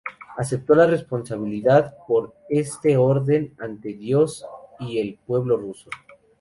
[0.35, 4.43] Acepto la responsabilidad por este orden ante Dios
[4.79, 5.91] y el pueblo ruso.